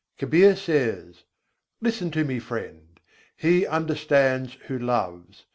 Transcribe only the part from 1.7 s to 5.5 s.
"Listen to me, friend: he understands who loves.